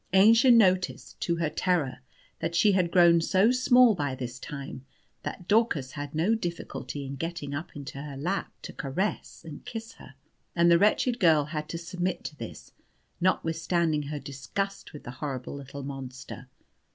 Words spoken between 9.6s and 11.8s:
kiss her; and the wretched girl had to